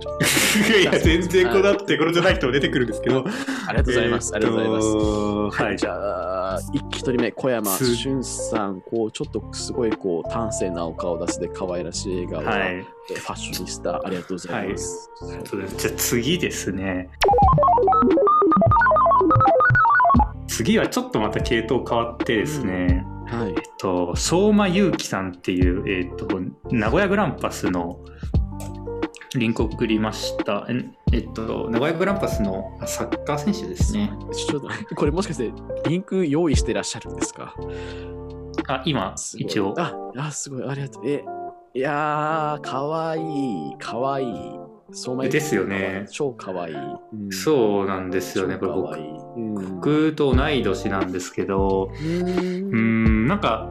[0.80, 3.24] いや、全然こだってこれじゃない人も出てくるんですけど。
[3.66, 5.62] ありがとうございます、ありがとうございます。
[5.62, 12.86] はい、じゃあ、一人目、小山す俊さん、こう、ちょっとすごい、こう、端正なお顔出しで可愛らしい笑顔が、はい。
[13.12, 15.10] えファッショニスタ、ありがとうございます。
[15.44, 17.08] そうですじゃあ次ですね。
[20.62, 23.48] 次はちょっとまた系統変わってですね、はい。
[23.48, 26.28] えっと、相馬勇樹さんっていう、えっと、
[26.70, 28.04] 名古屋グランパスの
[29.34, 30.66] リンクを送りました。
[30.68, 34.12] ええっと、名古屋グランパスのあサッカー選手ですね。
[34.34, 35.50] ちょっと、これもしかして、
[35.88, 37.54] リンク用意してらっしゃるんですか？
[38.68, 39.74] あ、今、一応。
[39.78, 41.08] あ、あ、すごい、ありがとう。
[41.08, 41.24] え、
[41.72, 43.20] いやー、かわい
[43.70, 44.59] い、かわいい。
[44.92, 46.74] 相馬ですよね超かわいい。
[46.74, 48.98] うんそうなんですよね、これ僕。
[48.98, 53.70] うん僕と同い年なんですけど、うーうーん、なんか、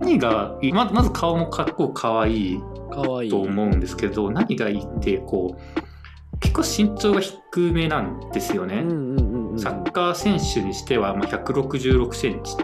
[0.00, 3.30] 何がいいままず顔もかっこかわいいかわいい。
[3.30, 8.80] と思うんですけど、何がいいって、こう、結構身長が低めなんですよね。
[8.80, 9.58] うんうんうんうん。
[9.58, 12.56] サッカー選手にしては、まあ、166センチっ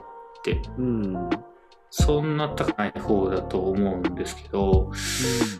[0.42, 1.14] て、うん。
[1.98, 4.92] そんな高い方だと思うんですけど、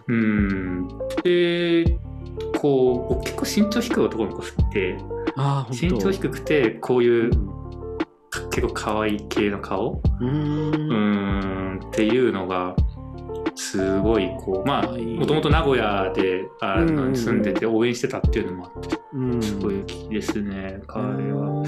[0.07, 0.89] うーん、
[1.25, 1.99] で、
[2.59, 4.99] こう、僕結構身長低い男の子好きで、
[5.71, 7.31] 身長低くて、こういうう
[8.51, 10.03] 結構可愛い系の顔。
[10.21, 10.25] ん。
[10.25, 11.81] うん。
[11.87, 12.77] っていうのが
[13.55, 19.43] すごいこうまあもともと名古屋であの住んでて応援してたっていうのもあってうん。
[19.43, 21.63] すごい好きですね彼は。
[21.63, 21.65] う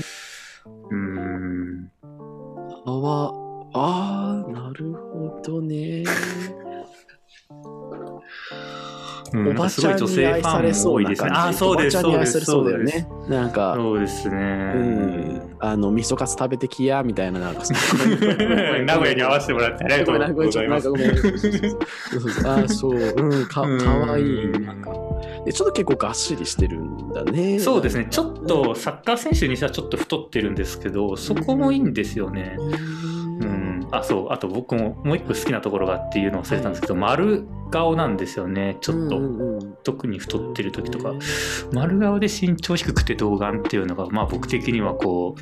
[0.90, 0.94] ー。
[0.94, 1.90] ん
[3.74, 6.04] ああ、なるほどね。
[9.34, 11.34] おばちゃんに愛されそうな感じ。
[11.34, 11.98] あ、そうです。
[11.98, 13.08] おばちゃんに愛されそうだよね。
[13.28, 14.36] なんか、そうですね。
[14.36, 15.56] うん。
[15.60, 17.62] あの、味噌カツ食べてきや、みたいな、なんか、
[18.86, 20.88] 名古屋に合わせてもらってありがとうございます。
[20.88, 22.64] ごめん、ごめん。
[22.64, 23.66] あ、そう、うん、かか
[23.98, 24.48] わいい。
[24.60, 24.92] なんか。
[25.44, 27.58] でちょっと結構がっしりしてるんだね。
[27.58, 28.06] そうですね。
[28.10, 32.56] ちょっと、サッカー選手にさ、ちょっと太ってるんですけど、そこもいいんですよね。
[32.58, 33.17] うん
[33.90, 34.26] あそう。
[34.30, 38.76] あと僕ももう一個好きなところがっていうのを忘れたんですけど、はい、丸顔なんですよね。
[38.80, 41.14] ちょっと、うんうん、特に太ってる時とか。
[41.72, 45.36] 丸顔で身長低くて童顔っていうのがまあ僕的にはこ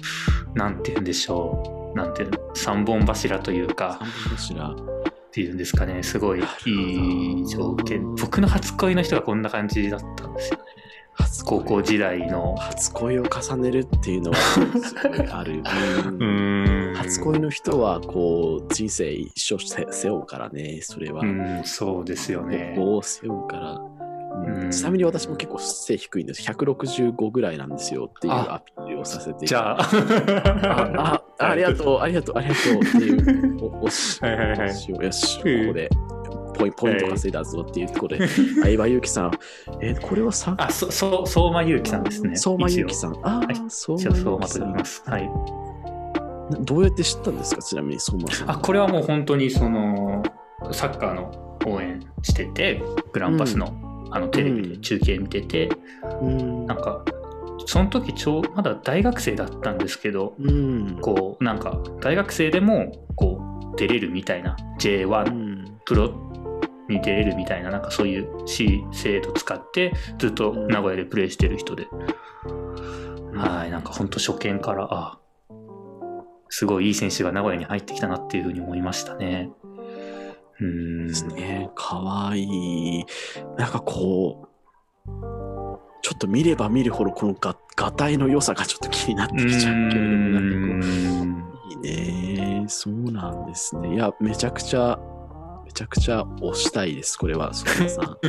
[0.55, 1.97] うなんて言うんでしょう。
[1.97, 2.39] なんていうの？
[2.55, 3.99] 三本柱というか。
[4.01, 4.97] 三本柱。
[5.27, 6.03] っていうんですかね。
[6.03, 8.15] すごいいい条件。
[8.15, 10.65] 僕の初恋の人がこんな感じだったんですよね
[11.45, 14.37] 高校時代の初恋を重ねるっていうのは
[14.83, 15.63] すごいある
[16.05, 16.95] うん。
[16.97, 21.21] 初恋の人はこう人生一生背負うからねそれは。
[21.21, 22.75] うんそうですよね。
[22.77, 23.81] こう背負うから。
[24.37, 26.43] うん、ちなみに私も結構背低いんです。
[26.43, 29.79] 165ぐらいなんですよっていうアピールをさせてじゃあ。
[29.79, 35.89] ああ、ありがとう、ありがとう、ありがとうっていうおおし、はいはいはい、よし、ここで
[36.57, 39.33] ポイポイント稼いだぞっていうところで、相葉祐希さん、
[39.81, 42.37] えー、これはさあ、そ、そ、相馬祐希さんですね。
[42.37, 43.17] 相馬祐希さん。
[43.23, 44.73] あ、はい、相馬祐希さん。
[44.73, 45.31] はい。
[46.61, 48.51] どうやって知ったんですか、ちなみに相馬さん。
[48.51, 50.23] あ、これはもう本当にその、
[50.73, 53.67] サッカーの応援してて、グランパスの、
[54.07, 55.69] うん、あのテレビで中継見てて、
[56.21, 57.05] うん、なんか、
[57.67, 63.41] その時ちょまだ大学生だったんですけど、うん、こうなんか大学生でもこ
[63.75, 66.26] う出れるみたいな J1 プロ
[66.89, 71.89] に出れるみたいな、なんかそういう C 制度使ってずっと名古屋でプレーしてる人で、
[73.35, 75.19] はい、なんか本当初見から、あ
[76.49, 79.51] すごいいい選手が名古屋に入ってきたなっていうふうに思いましたね。
[80.61, 81.71] うんですね。
[81.75, 83.05] かわいい。
[83.59, 84.49] なんかこ
[85.07, 85.11] う、
[86.03, 91.93] ちょっと見れば見るほどこのが、がたいの良さがちょっと気になってきちゃうけれども、なんかこう、い
[92.35, 92.65] いね。
[92.69, 93.95] そうなんですね。
[93.95, 94.99] いや、めちゃくちゃ
[95.77, 98.17] ちゃくちゃ押したいです、これは、そさん。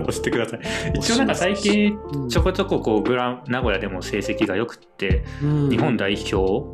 [0.00, 0.60] 押してください。
[0.94, 6.64] 一応なんか最近、ちょこちょここうグラン、名古屋でも成績が良くって、うん、日本代表、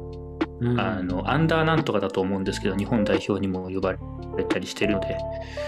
[0.61, 3.95] うん、あの、アンダーなんとかだと思うんですけど、日本代表にも呼ば
[4.37, 5.17] れたりしてるので、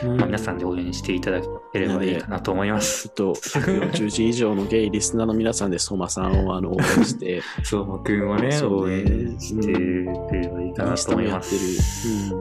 [0.04, 1.40] うん、まあ、皆さんで応援していただ
[1.72, 3.08] ければいいかなと思います。
[3.16, 12.34] ちょっと、140字以上のゲイリスナーの皆さんで、 相馬さんをあの応援して、相馬くんはね、応援してくれればいいかなと思います。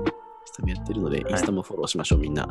[0.66, 2.44] やってるので、インスタもフォローしましょう、みんな。
[2.44, 2.48] あ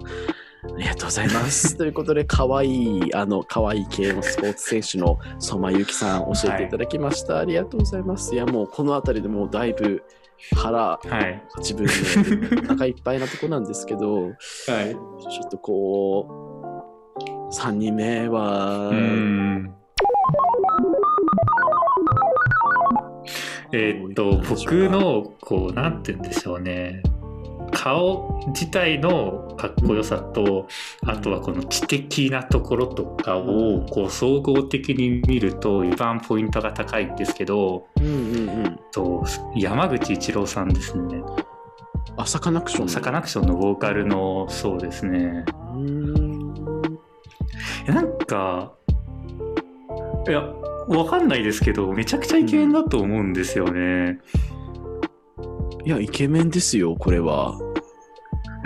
[0.76, 1.76] りがとうございます。
[1.76, 8.34] ということで、かわいい、あの、かわいい系のスポーツ選手の相馬ゆきさん、教えていただきました、はい、ありがとうございます。
[8.34, 10.02] いや、もうこの辺りでもうだいぶ
[10.54, 18.90] 腹、はい、自分でお腹いっぱいなとこなんですけど、はい、ちょっとこう、3人目は、
[23.72, 27.02] えー、っと、僕の、こう、なんて言うんでしょうね。
[27.86, 30.66] 顔自体のかっこよさと、
[31.04, 41.22] あとはこの知的なところとかをこう総合的に見ると一番ポイントが高いんですけど、うんうんうん、と山口一郎さんですね。
[42.16, 45.44] あサカナクションサカナクションのボーカルのそうですね。
[45.76, 46.54] うん
[47.86, 48.72] なんか
[50.26, 50.40] いや
[50.88, 54.18] わかんないですけどめちゃくちゃイケメンだと思うんですよね。
[55.84, 57.56] いやイケメンですよこれは。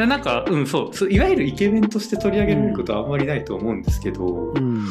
[0.07, 1.11] なんか、うん、そう。
[1.11, 4.87] いわゆるイケメンとして取り上げられることはあんまりないと思うんですけど、うん、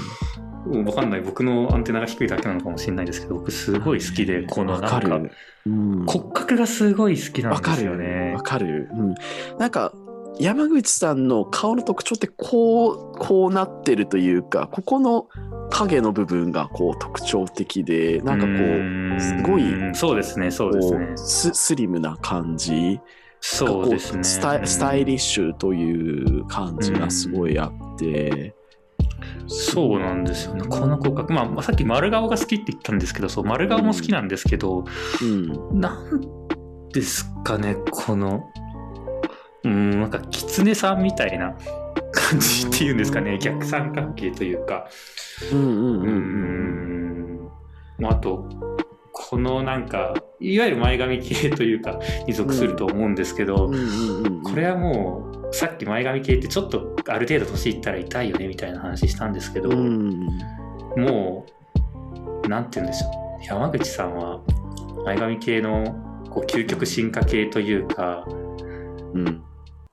[0.65, 1.21] 分かんない。
[1.21, 5.19] 僕のアンテナが低いだけなのかもしれないですけど僕すごい好きで、このなんか、
[5.65, 8.33] うん、骨格がすごい好きなんですよね。
[8.35, 8.89] わかる。
[8.91, 9.15] うん、
[9.57, 9.93] なんか
[10.39, 15.27] 山口さんの顔の特徴ってこうこうなってるというかここの
[15.69, 21.07] 影の部分がこう特徴的でなんかこうすごいそうですねそうですね。
[21.15, 22.99] スリムな感じ
[23.41, 24.23] そうですね。
[24.23, 28.53] スタスタイリッシュという感じがすごいあって、
[29.47, 30.63] そうなんですよね。
[30.67, 34.85] この骨格、まあ、さっき丸顔が好きって言ったんですけど、そう、丸顔も好きなんですけど、
[35.21, 38.43] うん、なんですかね、この、
[39.63, 41.55] うん、なんか、狐さんみたいな
[42.11, 44.87] 感じっていうんですかね、逆三角形というか、
[45.51, 47.49] うんうんうん、うん。
[47.99, 48.47] うん、あと、
[49.29, 53.69] このなんかいわゆる前髪系というかに属すると思うんですけど、
[54.43, 60.25] これはもうさっき前髪系ってちょっとある程度年いったら痛いよねみたいな話したんですけど、うん、
[60.97, 61.45] も
[62.43, 63.45] う何て言うんでしょう。
[63.45, 64.41] 山口さんは
[65.05, 68.31] 前髪系のこう究極進化系というか、う
[69.19, 69.43] ん、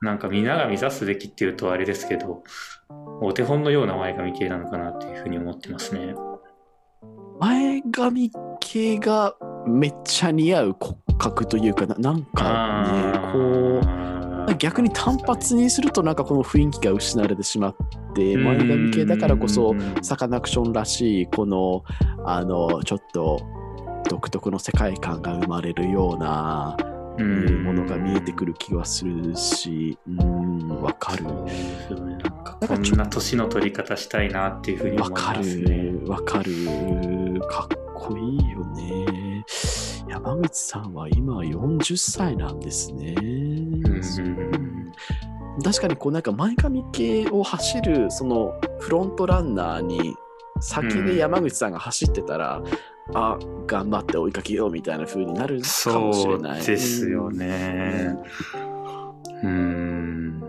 [0.01, 2.43] なんか皆が目指すべきっていうとあれですけど
[3.21, 6.15] お手本のような前髪系なのかなっていうふうに思ってますね。
[7.39, 9.35] 前髪系が
[9.67, 17.75] めっちゃ似合う骨格というかななんかねこう逆に単発にするとなんかこの雰囲気が失われてしまっ
[18.15, 21.83] て前髪系だからこそサカナクションらしいこの
[22.25, 23.39] あのちょっと
[24.09, 26.77] 独特の世界観が生まれるような
[27.17, 30.67] うものが見えてくる気がするしうん。
[30.81, 31.45] わかるなん。
[32.43, 32.81] かこん。
[32.97, 35.75] な年の取り方したいなっていうふうに思いますね。
[35.83, 39.43] るわかるかっこいいよね
[40.09, 40.93] 山口さん。
[40.93, 42.59] は今40歳なん。
[42.59, 43.15] ですね、
[45.63, 46.21] 確かにこうなん。
[46.21, 50.15] か前髪系を走るそのフロントランナーに
[50.61, 51.71] 先で山口さん。
[51.71, 52.61] が走ってたら、
[53.13, 58.15] あ頑張って追いかけようみたいな風になるかもしそうれないですよね。
[59.43, 60.43] うん。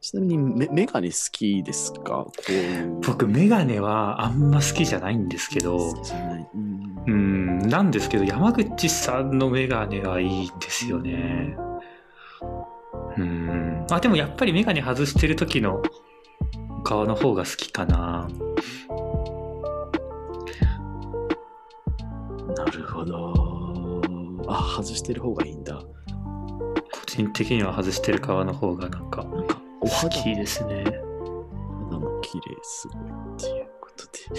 [0.00, 2.00] ちなみにメメガネ好きですか？
[2.02, 11.56] こう僕、メガネはあんま好きじゃないんですけどうんうん、なんですけど、山口さんのメガネはいいんですよね。
[13.16, 13.86] うん。
[13.90, 15.82] あ、でもやっぱりメガネ外してる時の
[16.82, 18.28] 顔の方が好きかな。
[22.54, 25.86] なるほどあ外してる方がいいんだ個
[27.06, 30.84] 人的には外してる顔の方がなんかなんかおきですね。
[30.84, 34.20] 肌も綺麗すごいっていうことで。
[34.30, 34.38] あ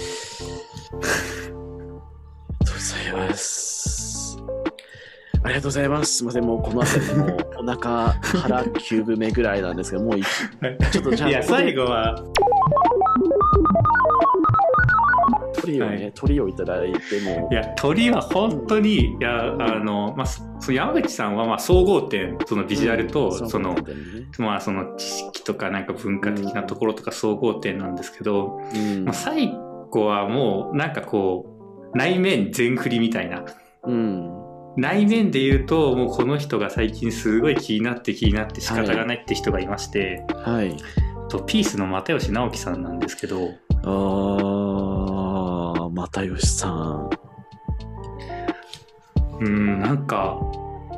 [2.39, 4.37] りがとうございます。
[5.43, 6.15] ありがとうございます。
[6.15, 12.15] すみません、もうこの辺りもうお腹腹 9分目ぐらいなんですけど、もういちょっとじゃあいや、最後は、
[15.63, 16.11] 鳥をね、はい。
[16.13, 17.49] 鳥をいただいても。
[17.51, 20.25] い、や、鳥は本当に、いや、あの、まあ、
[20.59, 23.83] そ山口さんは、まあ、総合点、そのビジュアルと、うんその、ね。
[24.37, 29.05] まあ、その知識とか、なんか文化的なところとか総合点なんですけど、うん。
[29.05, 29.53] まあ、最
[29.91, 31.45] 後はもう、なんかこ
[31.93, 33.45] う、内面全振りみたいな。
[33.85, 34.43] うん。
[34.75, 40.75] 内面で言うと、もうこの人が最近すごい気になって気になって仕方がないって人がいまして、はい。
[41.29, 43.49] とピースの又吉直樹さんなんですけど、
[43.83, 44.62] あー、
[46.11, 47.09] 又吉さん。
[49.39, 50.39] うん、なんか、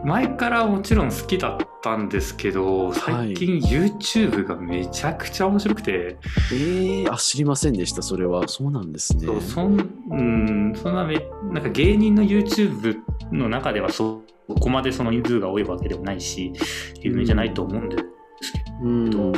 [0.04, 6.18] 前からもちろん好きだったんですけど、最近 YouTube がめちゃくちゃ面白くて、
[6.52, 8.48] えー、あ、知りませんでした、それは。
[8.48, 9.26] そうなんですね。
[9.26, 9.80] そうそん
[10.12, 11.16] うん、そんなめ、
[11.52, 12.98] なんか芸人の YouTube
[13.32, 14.22] の中ではそ
[14.60, 16.54] こまでその人数が多いわけでもないし、
[17.02, 19.10] 有名じゃないと思うんですけうん。
[19.10, 19.32] ど、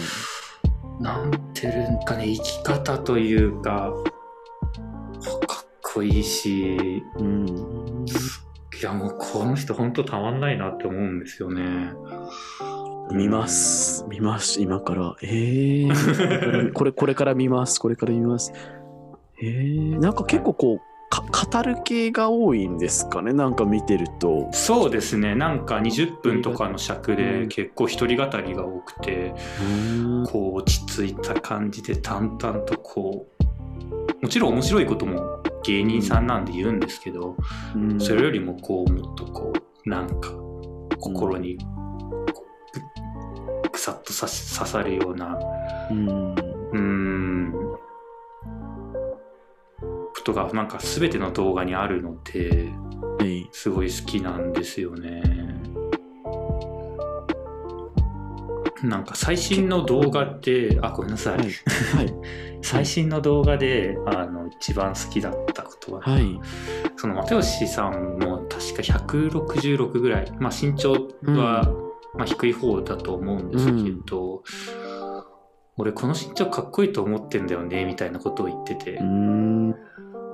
[0.99, 3.93] なんていうんかね、生き方というか、
[5.97, 7.45] こいいし、うん。
[7.47, 11.91] いやもうこの人本当たまんないなって思うんですよね。
[13.11, 14.05] 見ます。
[14.07, 14.61] 見ます。
[14.61, 15.15] 今から。
[15.23, 17.79] えー、これ、これから見ます。
[17.79, 18.53] これから見ます。
[19.41, 23.33] えー、なんか結構こう、か語る系が多いんですかね？
[23.33, 24.49] なんか見てると。
[24.51, 37.36] そうですね、なんか20分とかの尺うでん結構一人語りが多くて、うんこう落ち着いた感じで淡々とこう、もちろん面白いことも芸人さんなんで言うんですけど、
[37.76, 39.51] うんそれよりもこう、もっとこ
[39.86, 40.32] う、なんか
[40.99, 42.80] 心にこう
[43.65, 45.38] ぐぐさっと刺さるような、
[45.91, 46.36] うん。
[50.15, 52.72] ことがなんか全ての動画にあるので、
[53.20, 53.49] はい。
[53.51, 55.22] すごい好きなんですよね。
[58.84, 61.38] なんか最新の動画って、あ、ごめんなさい。
[61.38, 61.47] はい。
[61.95, 62.13] はい。
[62.61, 66.39] 最新の動画で、あの、一番好きだったことは、はい。
[66.95, 71.71] その又吉さんも確か166ぐらい、まあ身長は、
[72.15, 74.43] まあ低い方だと思うんですけど、
[75.78, 79.75] 俺この身長かっこいいと思ってんだよね、みたいなことを言ってて、うん。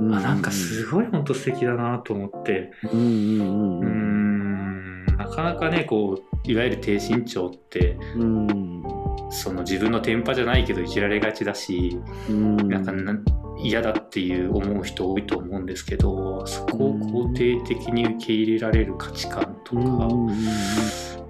[0.01, 3.85] あなんかすごい本当素敵だなと思って、うんうんう。
[3.85, 8.83] んなかなかねこういわゆる低身長ってうん。
[9.29, 11.97] その自分のテンパじゃないけどいじられがちだし、
[12.29, 12.57] うん。
[12.67, 13.17] なんかな
[13.59, 19.81] 嫌だっていう思う人多いと思うんですけどそこを肯定的に受け入れられる価値観とか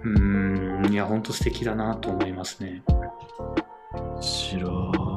[0.04, 2.82] うんいや本当素敵だなと思いますね。
[4.20, 4.68] 白
[5.10, 5.13] い。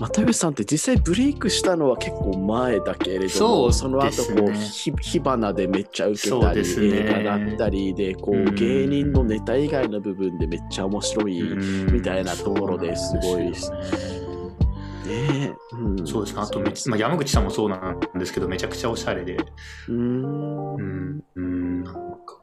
[0.00, 11.54] 又吉さんって実際ブレイクしたのは結構前だけれども、そうの後こうひ火花でめっちゃ受けそたり、ね映画だったりでこううん芸人のネタ以外の部分でめっちゃ面白い、ね
[11.92, 13.52] みたいなところですごい
[15.06, 16.34] え、うん、そうです。
[16.34, 19.36] ねあとめ、まあ、山口さんもそうなんですけどめちゃくちゃおしゃれで。
[19.36, 20.74] うーん。
[20.74, 21.24] うん。
[21.34, 21.84] うん。
[21.84, 22.40] なんか。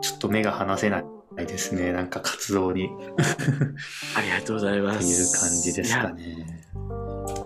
[0.00, 1.04] ちょっと目が離せない
[1.40, 1.92] いですね。
[1.92, 2.90] なんか活動に。
[4.16, 5.38] ありがとうございまっていうす。
[5.40, 6.64] 感じですかね。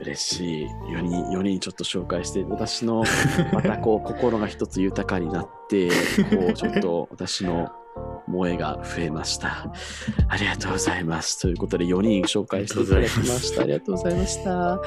[0.01, 0.67] 嬉しい。
[0.67, 3.05] 4人、4人ちょっと紹介して、私の
[3.53, 5.95] またこう心が一つ豊かになって、こ
[6.51, 7.71] うちょっと私の
[8.27, 9.73] 萌えが増えました。
[10.29, 11.41] ありがとうございます。
[11.41, 13.63] ということで4人紹介していただきました。
[13.63, 14.81] ありがとうございました。